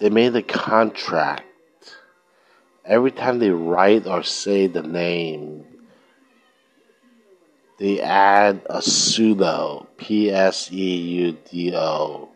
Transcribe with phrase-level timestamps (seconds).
[0.00, 1.44] they made a contract.
[2.84, 5.64] Every time they write or say the name,
[7.78, 9.86] they add a pseudo.
[9.96, 12.30] P S E U D O.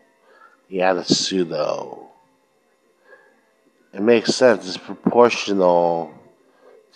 [0.71, 2.09] They add a pseudo.
[3.93, 4.69] It makes sense.
[4.69, 6.13] It's proportional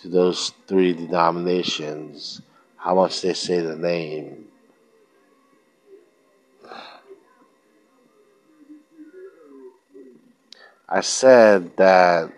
[0.01, 2.41] to those three denominations,
[2.77, 4.48] how much they say the name.
[10.91, 12.31] I said that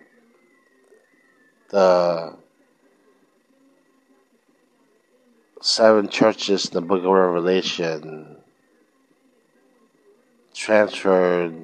[1.69, 2.35] the
[5.61, 8.35] seven churches in the book of Revelation
[10.53, 11.55] transferred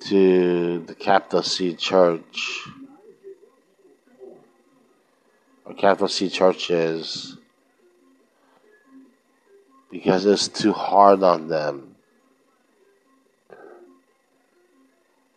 [0.00, 2.68] to the capital C church
[5.64, 7.38] or capital C churches
[9.90, 11.89] because it's too hard on them.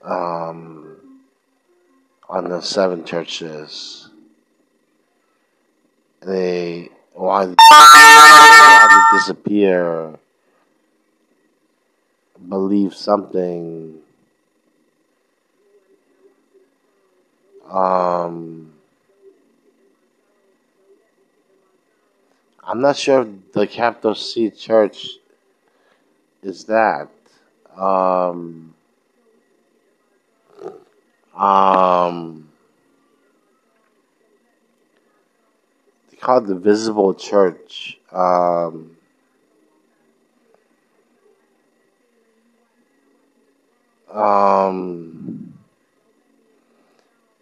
[0.03, 0.93] Um,
[2.29, 4.09] on the seven churches.
[6.21, 10.18] They wanted, to disappear,
[12.49, 13.99] believe something.
[17.70, 18.74] Um,
[22.63, 25.07] I'm not sure if the capital C church
[26.41, 27.09] is that.
[27.76, 28.74] Um,
[31.35, 32.49] um,
[36.12, 37.99] they call it the visible church.
[38.12, 38.98] Um,
[44.12, 45.53] um,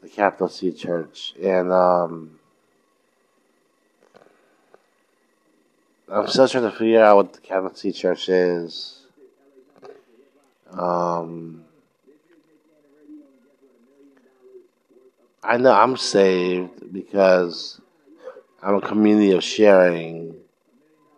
[0.02, 2.40] the capital C church, and um,
[6.08, 9.02] I'm still trying to figure out what the capital C church is.
[10.72, 11.66] Um,
[15.44, 17.82] I know I'm saved because
[18.62, 20.36] I'm a community of sharing,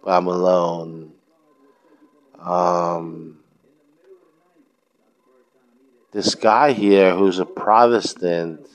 [0.01, 1.11] but I'm alone.
[2.39, 3.39] Um,
[6.13, 8.65] this guy here who's a Protestant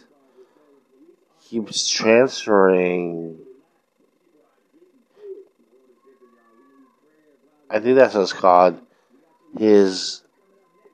[1.48, 3.38] keeps transferring.
[7.70, 8.80] I think that's what it's called.
[9.56, 10.22] His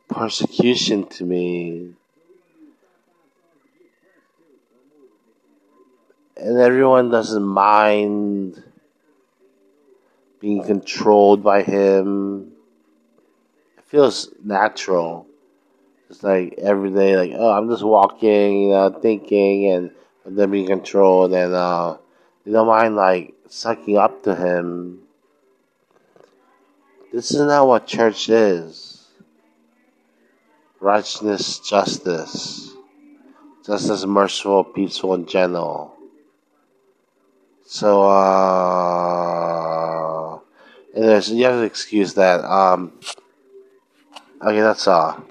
[0.09, 1.95] persecution to me
[6.37, 8.63] and everyone doesn't mind
[10.41, 12.53] being controlled by him.
[13.79, 15.27] It feels natural.
[16.11, 19.91] It's like every day, like oh, I'm just walking, you know, thinking, and,
[20.25, 21.97] and then being controlled, and uh,
[22.45, 25.01] you don't mind like sucking up to him.
[27.13, 29.07] This is not what church is.
[30.81, 32.74] Righteousness, justice,
[33.65, 35.95] justice, merciful, peaceful, and gentle.
[37.67, 39.25] So, uh,
[40.95, 42.45] you have to excuse that.
[42.45, 42.93] Um,
[44.43, 45.25] okay, that's all.